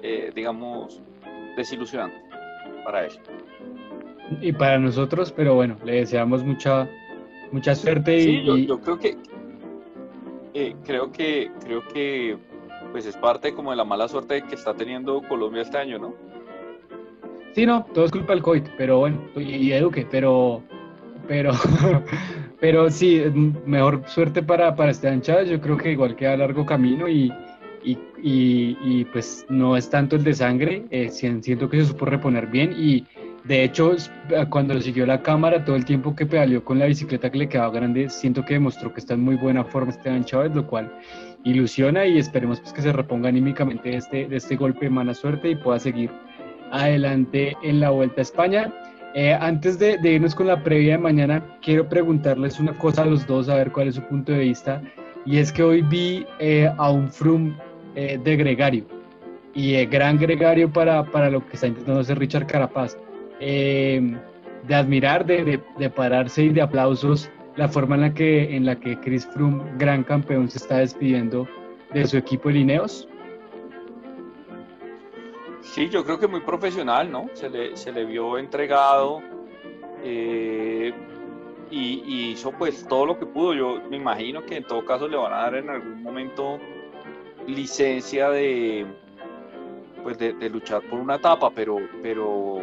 [0.04, 1.02] eh, digamos,
[1.58, 2.18] desilusionante
[2.86, 3.12] para él.
[4.42, 6.88] Y para nosotros, pero bueno, le deseamos mucha,
[7.52, 9.18] mucha suerte y, Sí, yo, y- yo creo que,
[10.54, 12.38] eh, creo que, creo que,
[12.92, 16.14] pues es parte como de la mala suerte que está teniendo Colombia este año, ¿no?
[17.54, 20.62] Sí, no, todo es culpa del COVID, pero bueno, y, Eduque, pero,
[21.28, 21.52] pero,
[22.60, 23.24] pero sí,
[23.66, 27.34] mejor suerte para, para Esteban Chávez, yo creo que igual queda largo camino y,
[27.84, 31.86] y, y- y, pues no es tanto el de sangre, eh, si- siento que se
[31.86, 33.06] supo reponer bien y
[33.46, 34.12] de hecho es-
[34.50, 37.72] cuando siguió la cámara todo el tiempo que pedaleó con la bicicleta que le quedaba
[37.74, 40.92] grande, siento que demostró que está en muy buena forma Esteban Chávez, lo cual
[41.44, 45.14] ilusiona y esperemos pues que se reponga anímicamente de este, de este golpe de mala
[45.14, 46.10] suerte y pueda seguir
[46.72, 48.74] adelante en la Vuelta a España.
[49.16, 53.26] Eh, antes de, irnos con la previa de mañana, quiero preguntarles una cosa a los
[53.26, 54.82] dos, a ver cuál es su punto de vista.
[55.26, 57.56] Y es que hoy vi eh, a un Froome
[57.96, 58.86] eh, de gregario.
[59.54, 62.98] Y gran gregario para, para lo que está intentando hacer Richard Carapaz.
[63.40, 68.80] De admirar, de, de pararse y de aplausos la forma en la que, en la
[68.80, 71.46] que Chris Froome, gran campeón, se está despidiendo
[71.94, 73.06] de su equipo de Lineos.
[75.60, 77.30] Sí, yo creo que muy profesional, ¿no?
[77.34, 79.22] Se le, se le vio entregado
[80.06, 80.94] eh,
[81.70, 83.54] y, hizo pues todo lo que pudo.
[83.54, 86.60] Yo me imagino que en todo caso le van a dar en algún momento
[87.46, 88.88] licencia de
[90.02, 92.62] pues de, luchar por una etapa, pero, pero,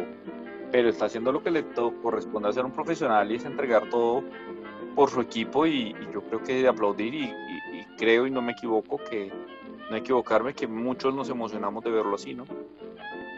[0.71, 1.63] pero está haciendo lo que le
[2.01, 4.23] corresponde hacer un profesional y es entregar todo
[4.97, 8.31] por su equipo y, y yo creo que de aplaudir y, y- y creo y
[8.31, 9.31] no me equivoco que
[9.91, 12.45] no equivocarme que muchos nos emocionamos de verlo así, ¿no?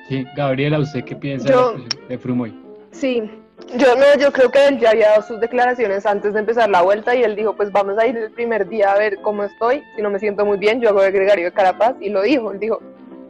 [0.07, 2.53] Sí, Gabriela, ¿usted qué piensa Yo- de hoy?
[2.91, 3.29] Sí,
[3.77, 6.81] yo no, yo creo que él ya había dado sus declaraciones antes de empezar la
[6.81, 9.83] vuelta y él dijo, pues vamos a ir el primer día a ver cómo estoy,
[9.97, 12.51] si no me siento muy bien, yo hago de gregario de Carapaz y lo dijo,
[12.53, 12.79] él dijo,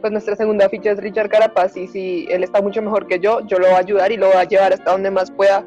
[0.00, 3.40] pues nuestra segunda ficha es Richard Carapaz y si él está mucho mejor que yo,
[3.46, 5.64] yo lo voy a ayudar y lo voy a llevar hasta donde más pueda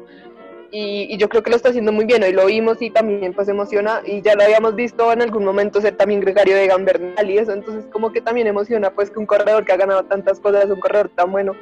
[0.70, 3.32] y, y yo creo que lo está haciendo muy bien, hoy lo vimos y también
[3.32, 7.30] pues emociona y ya lo habíamos visto en algún momento ser también gregario de Gambernal
[7.30, 10.40] y eso, entonces como que también emociona pues que un corredor que ha ganado tantas
[10.40, 11.54] cosas, un corredor tan bueno,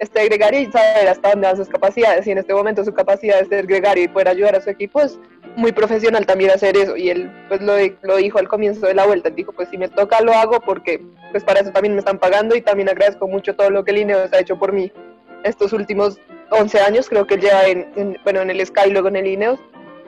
[0.00, 3.38] este gregario y saber hasta dónde van sus capacidades y en este momento su capacidad
[3.38, 5.18] de ser gregario y poder ayudar a su equipo es
[5.56, 9.06] muy profesional también hacer eso y él pues lo, lo dijo al comienzo de la
[9.06, 12.18] vuelta, dijo pues si me toca lo hago porque pues para eso también me están
[12.18, 14.90] pagando y también agradezco mucho todo lo que Lineos ha hecho por mí
[15.44, 16.18] estos últimos
[16.50, 19.60] 11 años, creo que lleva en, en- bueno, en el Sky luego en el Ineos.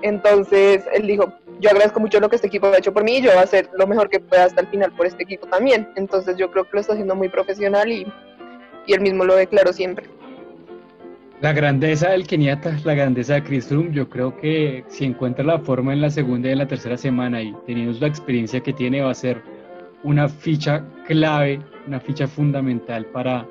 [0.02, 3.22] Entonces él dijo, yo agradezco mucho lo que este equipo ha hecho por mí y
[3.22, 5.88] yo voy a hacer lo mejor que pueda hasta el final por este equipo también.
[5.96, 8.06] Entonces yo creo que lo está haciendo muy profesional y,
[8.86, 10.06] y él mismo lo declaró siempre.
[11.40, 15.58] La grandeza del Keniata, la grandeza de Chris Froome, yo creo que si encuentra la
[15.58, 19.00] forma en la segunda y en la tercera semana y teniendo la experiencia que tiene
[19.02, 19.42] va a ser
[20.04, 23.44] una ficha clave, una ficha fundamental para,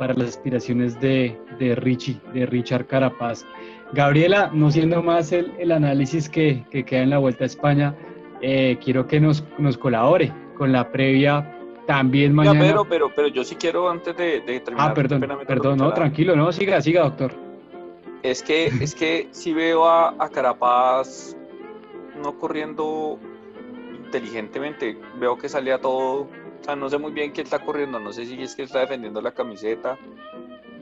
[0.00, 3.44] para las aspiraciones de, de Richie, de Richard Carapaz.
[3.92, 7.94] Gabriela, no siendo más el, el análisis que, que queda en la Vuelta a España,
[8.40, 11.54] eh, quiero que nos, nos colabore con la previa
[11.86, 12.60] también mañana.
[12.60, 14.90] Pedro, pero, pero yo sí quiero antes de, de terminar.
[14.90, 17.34] Ah, perdón, perdón, no, tranquilo, no, siga, siga, doctor.
[18.22, 21.36] Es que, es que si veo a, a Carapaz
[22.22, 23.18] no corriendo
[24.06, 26.26] inteligentemente, veo que salía todo,
[26.60, 28.80] o sea, no sé muy bien qué está corriendo, no sé si es que está
[28.80, 29.98] defendiendo la camiseta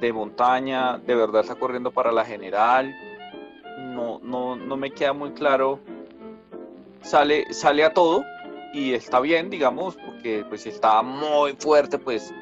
[0.01, 2.95] de montaña, de verdad está corriendo para la general,
[3.79, 5.81] no, no, no me queda muy claro,
[7.03, 8.25] sale, sale a todo
[8.73, 12.35] y está bien, digamos, porque pues está muy fuerte, pues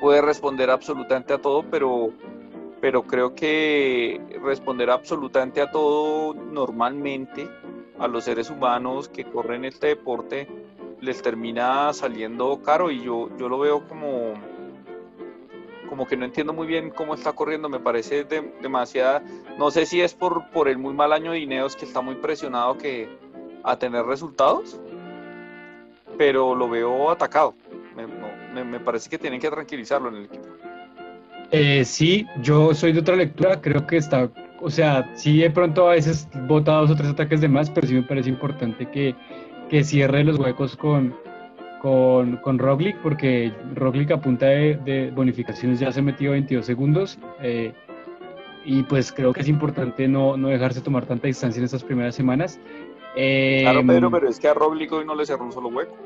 [0.00, 2.12] puede responder absolutamente a todo, pero
[2.80, 7.48] pero creo que responder absolutamente a todo normalmente
[7.98, 10.48] a los seres humanos que corren este deporte
[11.00, 14.34] les termina saliendo caro y yo, yo lo veo como,
[15.88, 18.24] como que no entiendo muy bien cómo está corriendo, me parece
[18.60, 19.22] demasiada,
[19.58, 22.16] no sé si es por, por el muy mal año de Ineos que está muy
[22.16, 23.08] presionado que,
[23.62, 24.80] a tener resultados,
[26.16, 27.54] pero lo veo atacado,
[28.54, 30.48] me, me parece que tienen que tranquilizarlo en el equipo.
[31.52, 35.88] Eh, sí, yo soy de otra lectura, creo que está, o sea, sí de pronto
[35.88, 39.16] a veces bota dos o tres ataques de más, pero sí me parece importante que,
[39.70, 41.14] que cierre los huecos con,
[41.80, 47.72] con, con Roglic, porque Roglic a punta de, bonificaciones ya se metió 22 segundos, eh,
[48.64, 52.14] y pues creo que es importante no, no, dejarse tomar tanta distancia en estas primeras
[52.14, 52.58] semanas.
[53.16, 55.96] Eh, claro, Pedro, pero es que a Roglic hoy no le cerró un solo hueco.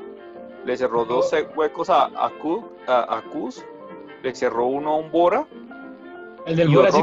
[0.63, 2.31] Le cerró dos huecos a, a,
[2.87, 3.63] a, a Kuz
[4.25, 5.45] le cerró uno a un Bora.
[6.47, 7.01] El del Bora sí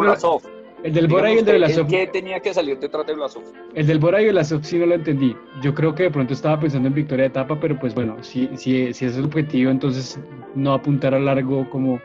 [0.82, 1.86] El del Bora y el de Blasov.
[1.86, 3.42] ¿Qué tenía que salir detrás de Blasov?
[3.74, 5.36] El del Bora y el Blasov sí no lo entendí.
[5.62, 8.48] Yo creo que de pronto estaba pensando en victoria de etapa, pero pues bueno, si,
[8.56, 10.18] si, si es el objetivo, entonces
[10.54, 12.00] no apuntar a largo como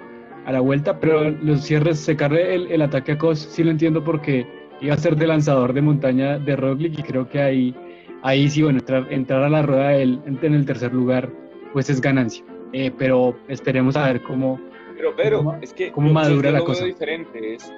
[0.46, 1.00] a la vuelta.
[1.00, 4.46] Pero los cierres, secarle el, el ataque a Kos, sí lo entiendo porque
[4.82, 7.76] iba a ser de lanzador de montaña de Roglic y creo que ahí,
[8.22, 11.30] ahí sí, bueno, entrar, entrar a la rueda en el tercer lugar,
[11.74, 12.44] pues es ganancia.
[12.74, 14.60] Eh, pero esperemos a ver cómo,
[14.98, 16.84] pero, pero, es que ¿cómo madura la cosa?
[16.84, 17.72] diferente es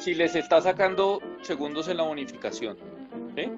[0.00, 2.76] si les está sacando segundos en la bonificación,
[3.36, 3.50] ¿sí?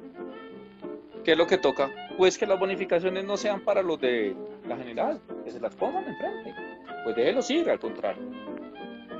[1.25, 1.91] ¿Qué es lo que toca?
[2.17, 4.35] Pues que las bonificaciones no sean para los de
[4.67, 6.55] la general, que se las pongan enfrente.
[7.05, 8.23] Pues déjelos ir, al contrario.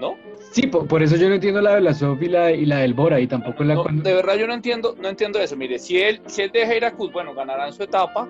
[0.01, 0.17] ¿No?
[0.53, 2.29] Sí, por, eso yo no entiendo la de la Sofi y
[2.65, 3.75] la, del Bora y tampoco la...
[3.75, 5.57] De verdad yo no entiendo, no entiendo eso.
[5.57, 8.27] Mire, si él, si él deja ir a Cus, bueno, ganarán su etapa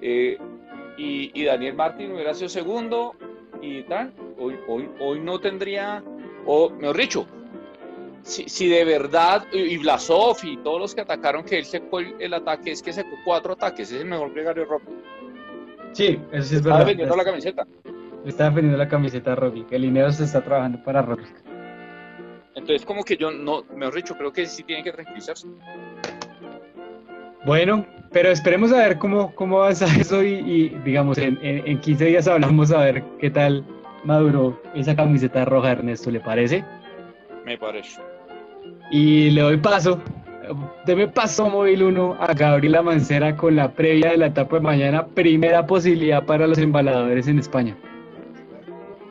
[0.00, 0.38] eh,
[0.96, 3.16] y, y Daniel Martín hubiera sido segundo,
[3.64, 6.02] y tal, hoy, hoy, hoy no tendría,
[6.46, 7.26] o mejor dicho,
[8.24, 12.32] si, si, de verdad, y Blasov y todos los que atacaron, que él secó el,
[12.32, 14.86] ataque, es que secó cuatro ataques, es el mejor gregario Rocky.
[15.92, 16.80] Sí, eso sí es verdad.
[16.80, 17.66] Está defendiendo la camiseta.
[18.24, 21.24] Está defendiendo la camiseta Rocky, el dinero se está trabajando para Rocky.
[22.54, 25.46] Entonces, como que yo, no, mejor dicho, creo que sí tiene que tranquilizarse.
[27.44, 32.26] Bueno, pero esperemos a ver cómo, cómo avanza eso y, digamos, en, en, 15 días
[32.26, 33.62] hablamos a ver qué tal
[34.02, 36.64] maduró esa camiseta roja, Ernesto, ¿le parece?
[37.44, 38.00] Me parece.
[38.90, 40.00] Y le doy paso,
[40.86, 45.06] deme paso móvil 1 a Gabriela Mancera con la previa de la etapa de mañana,
[45.06, 47.76] primera posibilidad para los embaladores en España.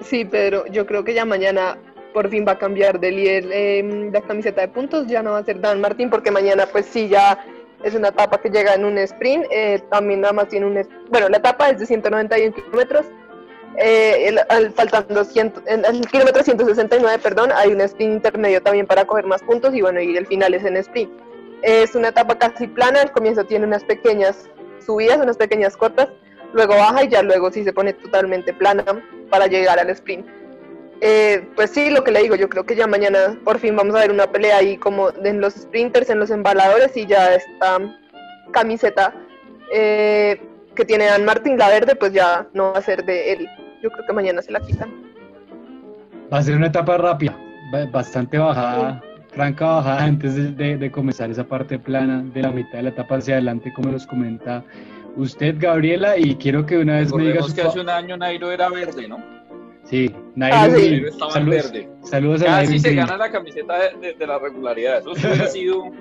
[0.01, 1.77] Sí, Pedro, yo creo que ya mañana
[2.13, 5.39] por fin va a cambiar de líder eh, la camiseta de puntos, ya no va
[5.39, 7.43] a ser Dan Martín, porque mañana pues sí ya
[7.83, 11.27] es una etapa que llega en un sprint, eh, también nada más tiene un, bueno,
[11.29, 13.07] la etapa es de 191 kilómetros,
[13.77, 14.36] eh,
[14.75, 19.41] faltando 100, en el kilómetro 169, perdón, hay un sprint intermedio también para coger más
[19.43, 21.12] puntos y bueno, y el final es en sprint.
[21.62, 24.49] Es una etapa casi plana, al comienzo tiene unas pequeñas
[24.86, 26.09] subidas, unas pequeñas cortas,
[26.53, 28.83] luego baja y ya luego sí se pone totalmente plana
[29.29, 30.27] para llegar al sprint.
[31.01, 33.95] Eh, pues sí, lo que le digo, yo creo que ya mañana por fin vamos
[33.95, 37.79] a ver una pelea ahí como en los sprinters, en los embaladores y ya esta
[38.51, 39.13] camiseta
[39.73, 40.39] eh,
[40.75, 43.49] que tiene Dan Martín, la verde, pues ya no va a ser de él.
[43.84, 44.89] Yo creo que mañana se la quitan.
[46.32, 47.38] Va a ser una etapa rápida,
[47.91, 52.89] bastante bajada, franca bajada antes de, comenzar esa parte plana de la mitad de la
[52.89, 54.63] etapa hacia adelante, como nos comenta
[55.17, 57.46] usted, Gabriela, y quiero que una vez me diga...
[57.54, 59.21] que hace un año Nairo era verde, ¿no?
[59.84, 60.67] Sí, Nairo, ah,
[61.10, 61.90] estaba saludos, verde.
[62.04, 65.00] Saludos a Casi se gana la camiseta de, la regularidad.
[65.00, 65.92] Eso hubiera sido.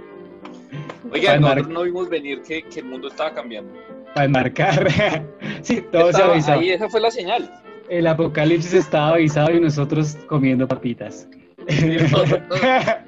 [1.12, 3.74] Oiga, nosotros no vimos venir que, que, el mundo estaba cambiando.
[4.14, 4.86] Para marcar.
[5.62, 6.60] sí, todo se avisaba.
[6.60, 7.50] Ahí esa fue la señal.
[7.88, 11.28] El apocalipsis estaba avisado y nosotros comiendo papitas.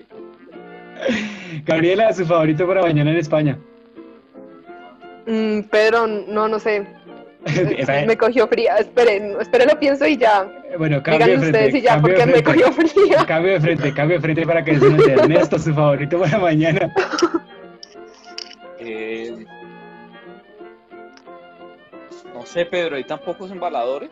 [1.65, 3.59] Gabriela, su favorito para mañana en España.
[5.27, 6.87] Mm, Pedro, no, no sé.
[8.07, 8.77] me cogió fría.
[8.79, 10.47] Esperen, esperen, lo pienso y ya.
[10.79, 11.47] Bueno, cambio de frente.
[11.47, 13.25] ustedes y ya, porque me cogió fría.
[13.27, 16.93] Cambio de frente, cambio de frente para que se nos Ernesto, su favorito para mañana.
[18.79, 19.47] Eh,
[22.35, 24.11] no sé, Pedro, ¿hay tan pocos embaladores?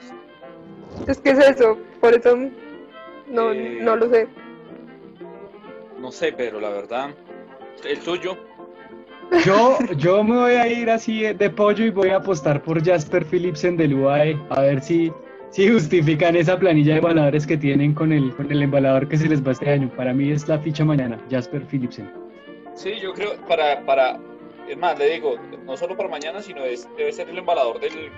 [1.07, 2.37] Es que es eso, por eso
[3.29, 4.29] no, eh, no lo sé.
[5.99, 7.11] no sé, pero la verdad,
[7.85, 8.37] el suyo.
[9.47, 13.25] Yo, yo me voy a ir así de pollo y voy a apostar por Jasper
[13.25, 15.11] Philipsen del UAE, a ver si,
[15.51, 19.29] si justifican esa planilla de embaladores que tienen con el, con el embalador que se
[19.29, 19.91] les va este año.
[19.97, 22.13] Para mí es la ficha mañana, Jasper Philipsen.
[22.75, 24.21] Sí, yo creo, para, para,
[24.69, 28.11] es más, le digo, no solo para mañana, sino es, debe ser el embalador del,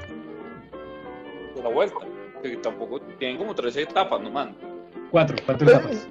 [1.54, 1.98] de la vuelta.
[2.62, 4.55] Tampoco, tienen como tres etapas, no man.
[5.11, 6.09] Cuatro, cuatro etapas.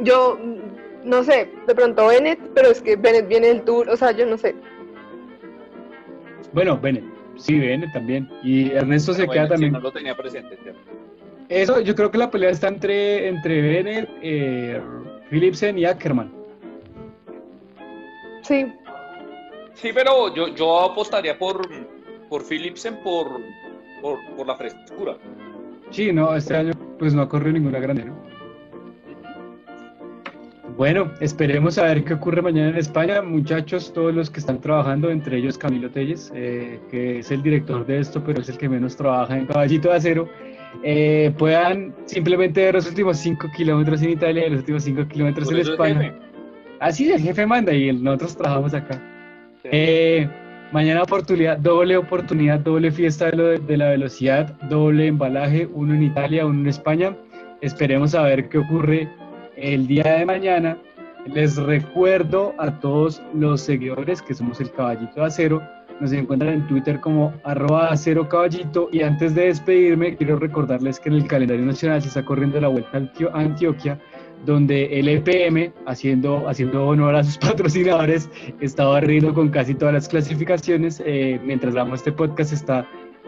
[0.00, 0.38] Yo,
[1.04, 4.26] no sé, de pronto Bennett, pero es que Bennett viene del Tour, o sea, yo
[4.26, 4.54] no sé.
[6.52, 7.04] Bueno, Bennett,
[7.36, 8.28] sí, Bennett también.
[8.42, 9.72] Y Ernesto se queda también.
[9.72, 10.58] no lo tenía presente.
[11.48, 14.80] Eso, yo creo que la pelea está entre, entre Bennett, eh,
[15.30, 16.30] Philipsen y Ackerman.
[18.42, 18.66] Sí.
[19.74, 21.68] Sí, pero yo, yo apostaría por,
[22.28, 23.40] por Philipsen por,
[24.02, 25.16] por, por la frescura.
[25.90, 28.28] Sí, no, este año pues no ha corrido ninguna grande, ¿no?
[30.76, 33.20] Bueno, esperemos a ver qué ocurre mañana en España.
[33.20, 37.84] Muchachos, todos los que están trabajando, entre ellos Camilo Telles, eh, que es el director
[37.84, 40.28] de esto, pero es el que menos trabaja en Caballito de Acero,
[40.84, 45.50] eh, puedan simplemente ver los últimos 5 kilómetros en Italia y los últimos 5 kilómetros
[45.50, 46.14] en España.
[46.78, 49.02] Así el jefe manda y nosotros trabajamos acá.
[49.64, 50.28] Eh,
[50.72, 56.46] mañana oportunidad, doble oportunidad, doble fiesta de, de la velocidad, doble embalaje, uno en Italia,
[56.46, 57.16] uno en España.
[57.60, 59.08] Esperemos a ver qué ocurre
[59.56, 60.78] el día de mañana.
[61.26, 65.62] Les recuerdo a todos los seguidores que somos el Caballito de Acero.
[66.00, 68.88] Nos encuentran en Twitter como arroba acero caballito.
[68.92, 72.68] Y antes de despedirme, quiero recordarles que en el calendario nacional se está corriendo la
[72.68, 73.98] vuelta a Antioquia,
[74.44, 78.28] donde el EPM, haciendo, haciendo honor a sus patrocinadores,
[78.60, 81.02] está barriendo con casi todas las clasificaciones.
[81.04, 82.86] Eh, mientras damos este podcast, está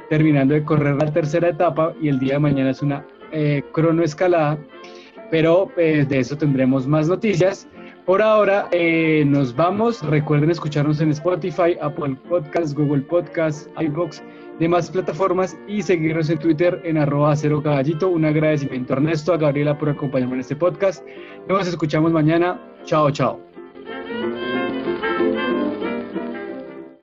[0.08, 4.58] terminando de correr la tercera etapa y el día de mañana es una eh, cronoescalada
[5.30, 7.68] pero eh, de eso tendremos más noticias.
[8.04, 10.02] Por ahora eh, nos vamos.
[10.02, 14.22] Recuerden escucharnos en Spotify, Apple Podcasts, Google Podcasts, iBox,
[14.60, 18.08] demás plataformas y seguirnos en Twitter en arroba cero caballito.
[18.10, 21.04] Un agradecimiento a Ernesto, a Gabriela por acompañarme en este podcast.
[21.48, 22.60] Nos escuchamos mañana.
[22.84, 23.40] Chao, chao.